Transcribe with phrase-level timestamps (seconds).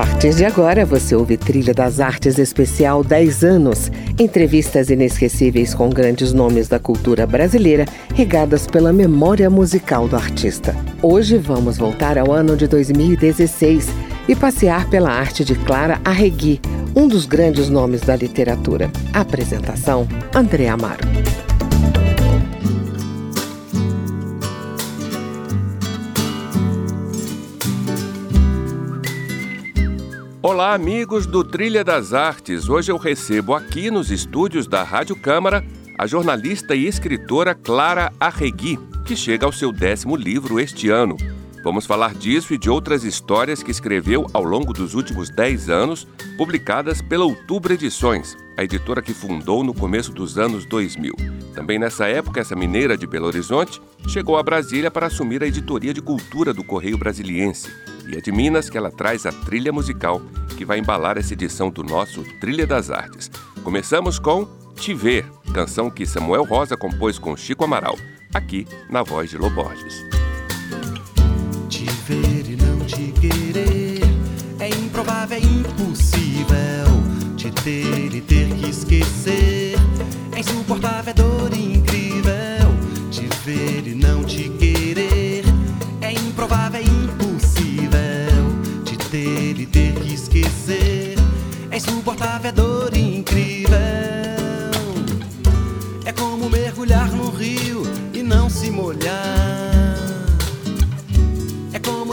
[0.00, 3.92] partir de agora, você ouve Trilha das Artes Especial 10 anos.
[4.18, 7.84] Entrevistas inesquecíveis com grandes nomes da cultura brasileira,
[8.14, 10.74] regadas pela memória musical do artista.
[11.02, 13.88] Hoje vamos voltar ao ano de 2016
[14.26, 16.62] e passear pela arte de Clara Arregui,
[16.96, 18.90] um dos grandes nomes da literatura.
[19.12, 21.49] apresentação: André Amaro.
[30.52, 32.68] Olá, amigos do Trilha das Artes.
[32.68, 35.64] Hoje eu recebo aqui nos estúdios da Rádio Câmara
[35.96, 38.76] a jornalista e escritora Clara Arregui,
[39.06, 41.16] que chega ao seu décimo livro este ano.
[41.62, 46.04] Vamos falar disso e de outras histórias que escreveu ao longo dos últimos 10 anos,
[46.36, 51.14] publicadas pela Outubro Edições, a editora que fundou no começo dos anos 2000.
[51.54, 55.94] Também nessa época, essa mineira de Belo Horizonte chegou a Brasília para assumir a editoria
[55.94, 57.70] de cultura do Correio Brasiliense.
[58.06, 60.20] E é de Minas que ela traz a trilha musical
[60.58, 63.30] que vai embalar essa edição do nosso Trilha das Artes.
[63.64, 67.96] Começamos com Te Ver, canção que Samuel Rosa compôs com Chico Amaral,
[68.34, 70.04] aqui na voz de Loborges
[72.10, 74.00] ver e não te querer.
[74.58, 76.79] É improvável, é impossível
[77.70, 79.76] ter e ter que esquecer.
[80.34, 82.68] É insuportável, é dor incrível
[83.10, 85.44] te ver e não te querer.
[86.00, 87.92] É improvável, é impossível
[88.84, 91.14] te ter e ter que esquecer.
[91.70, 93.78] É insuportável, é dor incrível.
[96.04, 97.82] É como mergulhar no rio
[98.12, 99.60] e não se molhar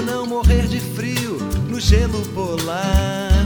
[0.08, 1.38] não morrer de frio
[1.70, 3.37] no gelo polar.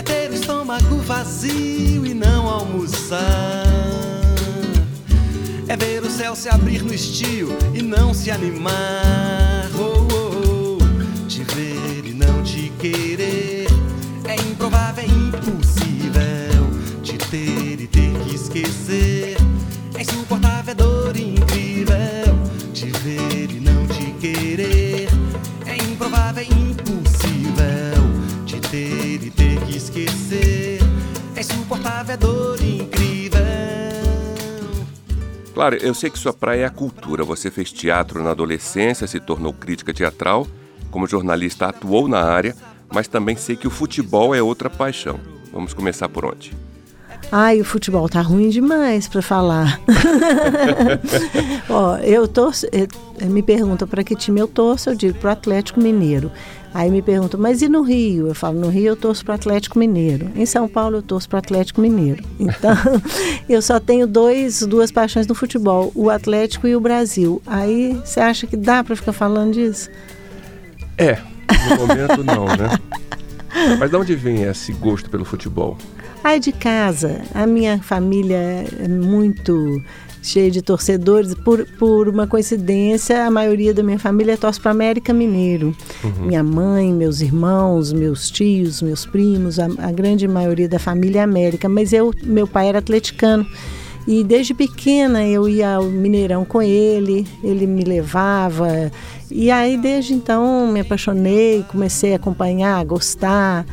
[0.00, 3.20] É ter o estômago vazio e não almoçar.
[5.68, 9.59] É ver o céu se abrir no estio e não se animar.
[35.70, 37.22] Claro, eu sei que sua praia é a cultura.
[37.22, 40.44] Você fez teatro na adolescência, se tornou crítica teatral,
[40.90, 42.56] como jornalista atuou na área,
[42.92, 45.20] mas também sei que o futebol é outra paixão.
[45.52, 46.52] Vamos começar por onde?
[47.32, 49.80] Ai, o futebol tá ruim demais para falar.
[51.70, 52.88] Ó, eu torço, eh,
[53.26, 56.30] me pergunta para que time eu torço, eu digo pro Atlético Mineiro.
[56.72, 58.28] Aí me perguntam, mas e no Rio?
[58.28, 60.30] Eu falo, no Rio eu torço para Atlético Mineiro.
[60.36, 62.22] Em São Paulo eu torço para Atlético Mineiro.
[62.38, 62.76] Então,
[63.48, 67.42] eu só tenho dois, duas paixões no futebol, o Atlético e o Brasil.
[67.46, 69.90] Aí você acha que dá para ficar falando disso?
[70.96, 71.18] É,
[71.68, 72.78] no momento não, né?
[73.78, 75.76] Mas de onde vem esse gosto pelo futebol?
[76.22, 78.36] Ai de casa, a minha família
[78.78, 79.82] é muito
[80.22, 81.34] cheia de torcedores.
[81.34, 85.74] Por, por uma coincidência, a maioria da minha família torce para América Mineiro.
[86.04, 86.26] Uhum.
[86.26, 91.22] Minha mãe, meus irmãos, meus tios, meus primos, a, a grande maioria da família é
[91.22, 91.68] América.
[91.68, 93.46] Mas eu, meu pai era atleticano.
[94.10, 98.90] E desde pequena eu ia ao Mineirão com ele, ele me levava.
[99.30, 103.64] E aí desde então me apaixonei, comecei a acompanhar, a gostar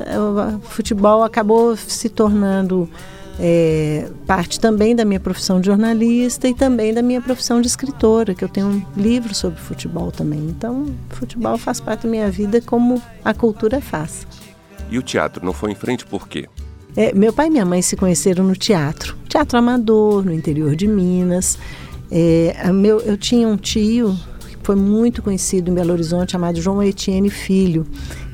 [0.00, 2.88] o futebol acabou se tornando
[3.38, 8.34] é, parte também da minha profissão de jornalista e também da minha profissão de escritora,
[8.34, 10.40] que eu tenho um livro sobre futebol também.
[10.40, 14.26] Então, futebol faz parte da minha vida como a cultura faz.
[14.90, 16.48] E o teatro não foi em frente por quê?
[16.96, 20.86] É, meu pai e minha mãe se conheceram no teatro, teatro amador, no interior de
[20.86, 21.58] Minas.
[22.10, 24.16] É, meu, eu tinha um tio
[24.62, 27.86] foi muito conhecido em Belo Horizonte, chamado João Etienne Filho.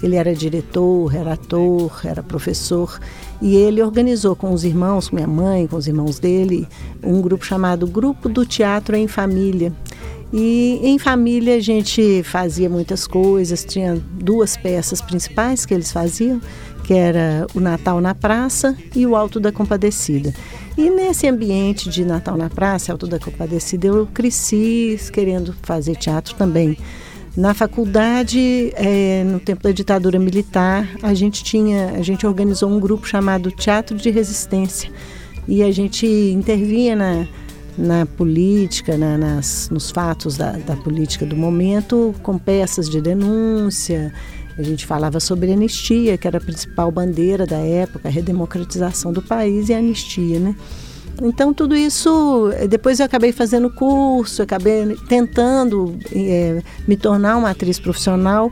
[0.03, 2.99] Ele era diretor, era ator, era professor.
[3.43, 6.67] E ele organizou com os irmãos, com minha mãe, com os irmãos dele,
[7.03, 9.75] um grupo chamado Grupo do Teatro em Família.
[10.33, 16.41] E em família a gente fazia muitas coisas, tinha duas peças principais que eles faziam,
[16.85, 20.33] que era o Natal na Praça e o Alto da Compadecida.
[20.77, 26.35] E nesse ambiente de Natal na Praça, Alto da Compadecida, eu cresci querendo fazer teatro
[26.35, 26.79] também.
[27.37, 32.79] Na faculdade, é, no tempo da ditadura militar, a gente tinha, a gente organizou um
[32.79, 34.91] grupo chamado Teatro de Resistência
[35.49, 37.27] e a gente intervinha na,
[37.77, 44.13] na política, na, nas, nos fatos da, da política do momento, com peças de denúncia,
[44.57, 49.23] a gente falava sobre anistia, que era a principal bandeira da época, a redemocratização do
[49.23, 50.57] país e a anistia, né?
[51.21, 57.51] Então, tudo isso, eh, depois eu acabei fazendo curso, acabei tentando é, me tornar uma
[57.51, 58.51] atriz profissional,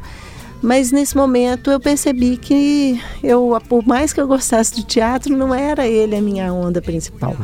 [0.63, 5.55] Mas nesse momento eu percebi que eu, por mais que eu gostasse de teatro, não
[5.55, 7.35] era ele a minha onda principal.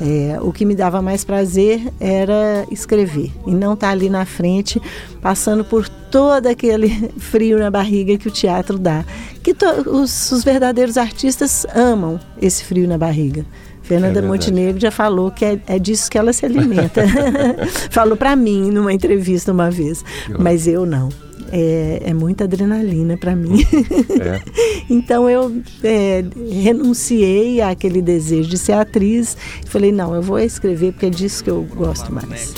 [0.00, 4.26] É, o que me dava mais prazer era escrever e não estar tá ali na
[4.26, 4.80] frente
[5.22, 6.88] passando por todo aquele
[7.18, 9.04] frio na barriga que o teatro dá.
[9.42, 9.54] Que
[9.86, 13.46] os, os verdadeiros artistas amam esse frio na barriga.
[13.86, 17.04] Fernanda é Montenegro já falou que é, é, disso que ela se alimenta.
[17.90, 20.04] falou para mim numa entrevista uma vez,
[20.38, 21.08] mas eu não.
[21.52, 23.64] É, é muita adrenalina para mim.
[24.20, 24.40] É.
[24.90, 30.92] então eu é, renunciei àquele desejo de ser atriz e falei: não, eu vou escrever
[30.92, 32.52] porque é disso que eu gosto mais.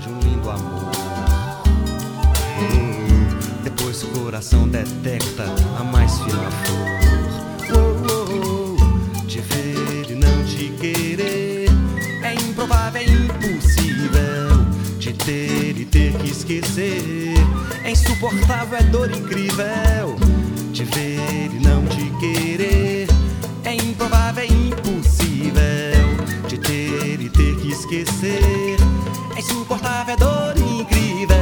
[0.00, 0.90] De um lindo amor.
[3.62, 5.44] Depois o coração detecta
[5.78, 6.99] a mais fina flor.
[15.30, 17.34] Ter e ter que esquecer.
[17.84, 20.16] É insuportável, é dor incrível
[20.72, 23.06] de ver e não te querer.
[23.64, 25.54] É improvável, é impossível
[26.48, 28.76] de ter e ter que esquecer.
[29.36, 31.36] É insuportável, é dor incrível.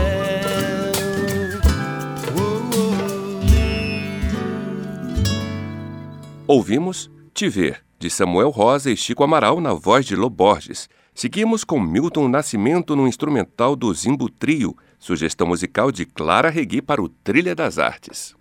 [6.46, 10.88] Ouvimos Te Ver, de Samuel Rosa e Chico Amaral na voz de Loborges.
[11.18, 17.02] Seguimos com Milton Nascimento no instrumental do Zimbo Trio, sugestão musical de Clara Regui para
[17.02, 18.36] o Trilha das Artes.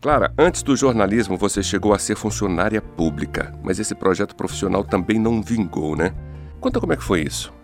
[0.00, 5.20] Clara, antes do jornalismo você chegou a ser funcionária pública, mas esse projeto profissional também
[5.20, 6.12] não vingou, né?
[6.58, 7.54] Conta como é que foi isso.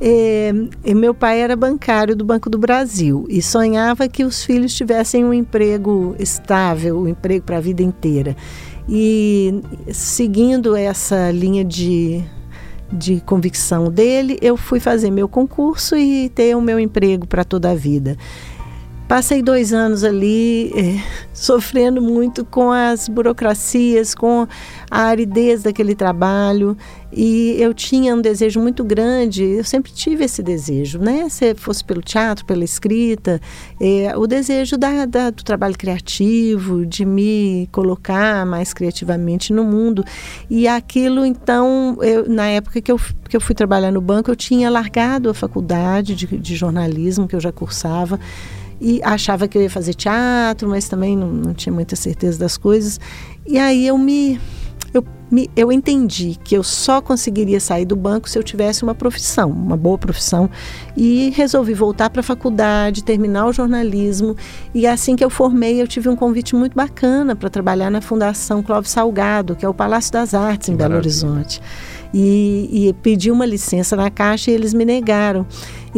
[0.00, 0.52] É,
[0.94, 5.34] meu pai era bancário do Banco do Brasil e sonhava que os filhos tivessem um
[5.34, 8.36] emprego estável, um emprego para a vida inteira.
[8.88, 9.60] E
[9.92, 12.22] seguindo essa linha de,
[12.92, 17.70] de convicção dele, eu fui fazer meu concurso e ter o meu emprego para toda
[17.70, 18.16] a vida.
[19.08, 21.02] Passei dois anos ali é,
[21.32, 24.46] sofrendo muito com as burocracias, com
[24.90, 26.76] a aridez daquele trabalho.
[27.10, 31.26] E eu tinha um desejo muito grande, eu sempre tive esse desejo, né?
[31.30, 33.40] Se fosse pelo teatro, pela escrita,
[33.80, 40.04] é, o desejo da, da, do trabalho criativo, de me colocar mais criativamente no mundo.
[40.50, 44.36] E aquilo, então, eu, na época que eu, que eu fui trabalhar no banco, eu
[44.36, 48.20] tinha largado a faculdade de, de jornalismo que eu já cursava
[48.80, 52.56] e achava que eu ia fazer teatro, mas também não, não tinha muita certeza das
[52.56, 53.00] coisas.
[53.46, 54.40] E aí eu me
[54.92, 58.94] eu, me, eu entendi que eu só conseguiria sair do banco se eu tivesse uma
[58.94, 60.48] profissão, uma boa profissão,
[60.96, 64.34] e resolvi voltar para a faculdade, terminar o jornalismo.
[64.74, 68.62] E assim que eu formei, eu tive um convite muito bacana para trabalhar na Fundação
[68.62, 71.60] Clóvis Salgado, que é o Palácio das Artes em Belo Horizonte
[72.12, 75.46] e, e pedi uma licença na Caixa e eles me negaram.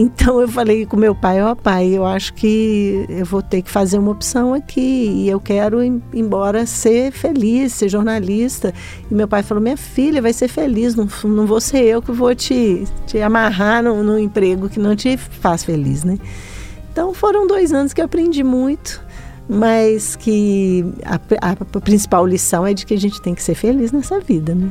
[0.01, 3.61] Então eu falei com meu pai, ó oh, pai, eu acho que eu vou ter
[3.61, 8.73] que fazer uma opção aqui e eu quero ir embora ser feliz, ser jornalista.
[9.11, 12.13] E meu pai falou, minha filha vai ser feliz, não, não vou ser eu que
[12.13, 16.19] vou te, te amarrar no, emprego que não te faz feliz, né?
[16.91, 19.05] Então foram dois anos que eu aprendi muito,
[19.47, 23.55] mas que a, a, a principal lição é de que a gente tem que ser
[23.55, 24.71] feliz nessa vida, né?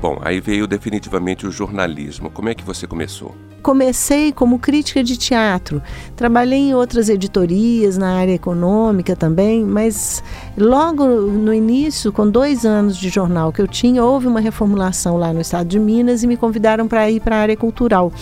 [0.00, 2.30] Bom, aí veio definitivamente o jornalismo.
[2.30, 3.34] Como é que você começou?
[3.62, 5.82] Comecei como crítica de teatro.
[6.16, 10.22] Trabalhei em outras editorias na área econômica também, mas
[10.56, 15.32] logo no início, com dois anos de jornal que eu tinha, houve uma reformulação lá
[15.32, 18.12] no estado de Minas e me convidaram para ir para a área cultural.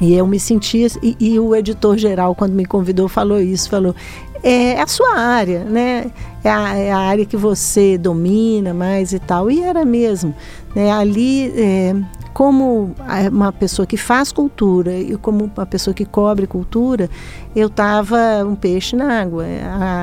[0.00, 3.94] E eu me sentia, e, e, o editor geral, quando me convidou, falou isso: falou,
[4.42, 6.10] é a sua área, né?
[6.42, 9.50] É a, é a área que você domina mais e tal.
[9.50, 10.34] E era mesmo.
[10.74, 10.90] Né?
[10.90, 11.94] Ali é,
[12.32, 12.94] como
[13.30, 17.08] uma pessoa que faz cultura e como uma pessoa que cobre cultura,
[17.54, 19.44] eu estava um peixe na água.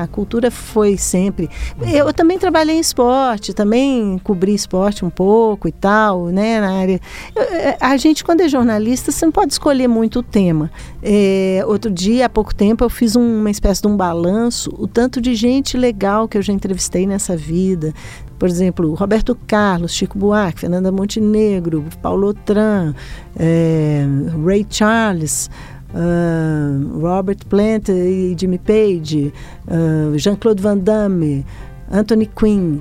[0.02, 1.50] A cultura foi sempre.
[1.92, 6.60] Eu também trabalhei em esporte, também cobri esporte um pouco e tal, né?
[6.60, 7.00] Na área.
[7.34, 10.70] É, a gente, quando é jornalista, você não pode escolher muito o tema.
[11.02, 15.20] É, outro dia, há pouco tempo, eu fiz uma espécie de um balanço, o tanto
[15.20, 17.92] de gente legal que eu já entrevistei nessa vida,
[18.40, 22.94] por exemplo, Roberto Carlos, Chico Buarque, Fernanda Montenegro, Paulo Tran,
[23.38, 24.02] é,
[24.42, 25.50] Ray Charles,
[25.92, 29.30] uh, Robert Plant e Jimmy Page,
[29.68, 31.44] uh, Jean-Claude Van Damme,
[31.90, 32.80] Anthony Quinn.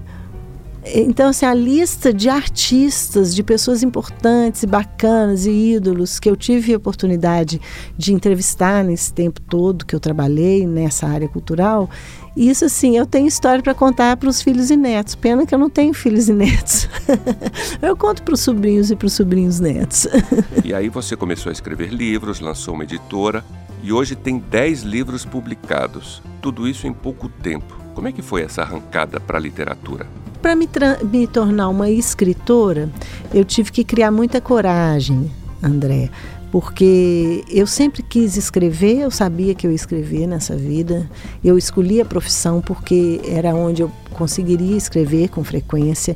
[0.93, 6.35] Então, assim, a lista de artistas, de pessoas importantes e bacanas e ídolos que eu
[6.35, 7.61] tive a oportunidade
[7.97, 11.89] de entrevistar nesse tempo todo que eu trabalhei nessa área cultural,
[12.35, 15.15] isso assim, eu tenho história para contar para os filhos e netos.
[15.15, 16.87] Pena que eu não tenho filhos e netos.
[17.81, 20.07] eu conto para os sobrinhos e para os sobrinhos netos.
[20.63, 23.43] e aí você começou a escrever livros, lançou uma editora
[23.83, 26.21] e hoje tem 10 livros publicados.
[26.41, 27.77] Tudo isso em pouco tempo.
[27.93, 30.07] Como é que foi essa arrancada para a literatura?
[30.41, 30.69] Para me,
[31.11, 32.89] me tornar uma escritora,
[33.33, 35.29] eu tive que criar muita coragem,
[35.61, 36.09] André,
[36.51, 41.09] porque eu sempre quis escrever, eu sabia que eu ia escrever nessa vida.
[41.43, 46.15] Eu escolhi a profissão porque era onde eu conseguiria escrever com frequência,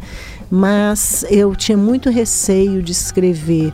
[0.50, 3.72] mas eu tinha muito receio de escrever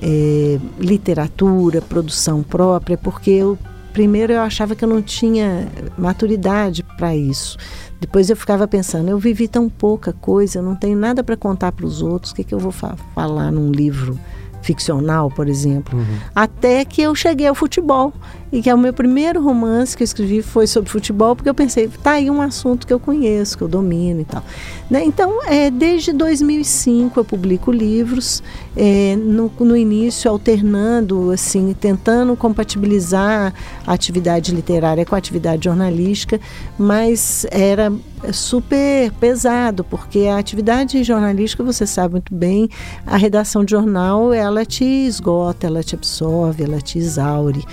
[0.00, 3.58] é, literatura, produção própria, porque eu
[3.92, 7.56] primeiro eu achava que eu não tinha maturidade para isso.
[8.00, 11.72] Depois eu ficava pensando, eu vivi tão pouca coisa, eu não tenho nada para contar
[11.72, 14.18] para os outros, o que, que eu vou fa falar num livro
[14.62, 15.98] ficcional, por exemplo.
[15.98, 16.18] Uhum.
[16.34, 18.12] Até que eu cheguei ao futebol
[18.52, 21.54] e que é o meu primeiro romance que eu escrevi foi sobre futebol, porque eu
[21.54, 24.42] pensei, tá aí um assunto que eu conheço, que eu domino e tal.
[24.90, 25.04] Né?
[25.04, 28.42] Então, é, desde 2005 eu publico livros,
[28.76, 33.54] é, no, no início alternando, assim, tentando compatibilizar
[33.86, 36.40] a atividade literária com a atividade jornalística,
[36.76, 37.92] mas era
[38.32, 42.68] super pesado, porque a atividade jornalística, você sabe muito bem,
[43.06, 47.64] a redação de jornal, ela te esgota, ela te absorve, ela te exaure.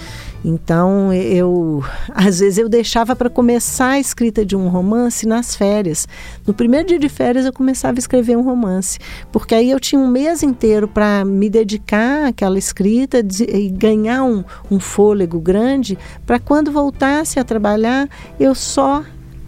[0.46, 6.08] Então eu às vezes eu deixava para começar a escrita de um romance nas férias.
[6.46, 9.00] No primeiro dia de férias eu começava a escrever um romance,
[9.32, 14.44] porque aí eu tinha um mês inteiro para me dedicar àquela escrita e ganhar um,
[14.70, 18.08] um fôlego grande para quando voltasse a trabalhar
[18.39, 19.04] eu só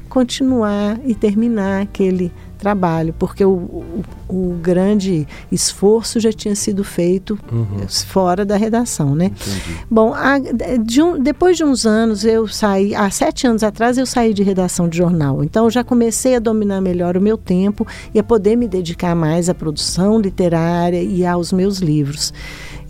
[0.09, 7.39] continuar e terminar aquele trabalho, porque o, o, o, grande esforço já tinha sido feito
[7.49, 7.87] uhum.
[7.87, 9.27] fora da redação, né?
[9.27, 9.77] Entendi.
[9.89, 10.37] Bom, a,
[10.83, 14.43] de um, depois de uns anos eu saí, há sete anos atrás eu saí de
[14.43, 18.57] redação de jornal, então já comecei a dominar melhor o meu tempo e a poder
[18.57, 22.33] me dedicar mais à produção literária e aos meus livros.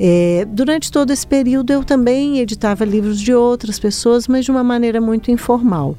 [0.01, 4.63] É, durante todo esse período eu também editava livros de outras pessoas, mas de uma
[4.63, 5.95] maneira muito informal.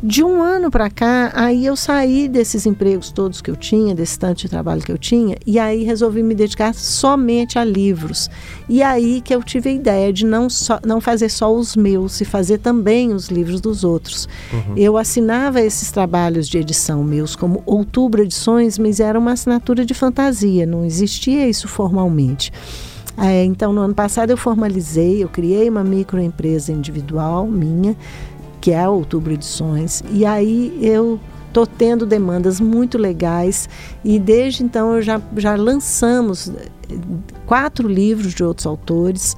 [0.00, 4.16] De um ano para cá, aí eu saí desses empregos todos que eu tinha, desse
[4.16, 8.30] tanto de trabalho que eu tinha, e aí resolvi me dedicar somente a livros.
[8.68, 12.20] E aí que eu tive a ideia de não, só, não fazer só os meus,
[12.20, 14.28] e fazer também os livros dos outros.
[14.52, 14.74] Uhum.
[14.76, 19.94] Eu assinava esses trabalhos de edição meus como Outubro Edições, mas era uma assinatura de
[19.94, 22.52] fantasia, não existia isso formalmente.
[23.20, 27.96] É, então, no ano passado eu formalizei, eu criei uma microempresa individual minha,
[28.60, 30.02] que é Outubro Edições.
[30.10, 33.68] E aí eu estou tendo demandas muito legais
[34.04, 36.98] e desde então eu já, já lançamos eh,
[37.46, 39.36] quatro livros de outros autores.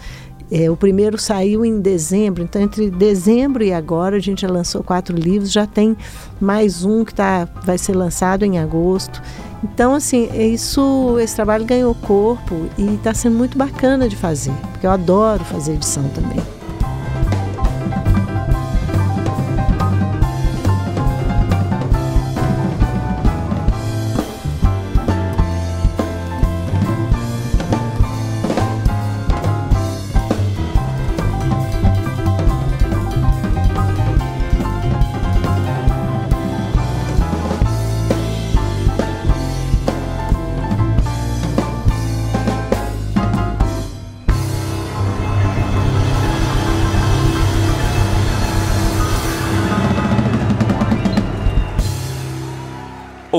[0.53, 4.83] É, o primeiro saiu em dezembro, então entre dezembro e agora a gente já lançou
[4.83, 5.97] quatro livros, já tem
[6.41, 9.23] mais um que tá, vai ser lançado em agosto.
[9.63, 14.87] Então, assim, isso, esse trabalho ganhou corpo e está sendo muito bacana de fazer, porque
[14.87, 16.60] eu adoro fazer edição também.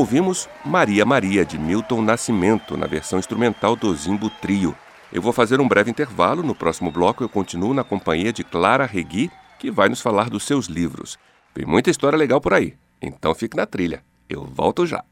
[0.02, 4.76] Ouvimos Maria Maria, de Milton Nascimento, na versão instrumental do Zimbo Trio.
[5.14, 6.42] Eu vou fazer um breve intervalo.
[6.42, 9.30] No próximo bloco, eu continuo na companhia de Clara Regui,
[9.60, 11.20] que vai nos falar dos seus livros.
[11.54, 14.04] Tem muita história legal por aí, então fique na trilha.
[14.28, 15.04] Eu volto já.